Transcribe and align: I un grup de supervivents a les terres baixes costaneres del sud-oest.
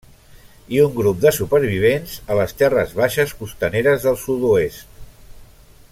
I 0.75 0.79
un 0.83 0.95
grup 0.95 1.19
de 1.25 1.31
supervivents 1.35 2.15
a 2.35 2.39
les 2.41 2.57
terres 2.63 2.97
baixes 3.03 3.37
costaneres 3.43 4.09
del 4.09 4.19
sud-oest. 4.23 5.01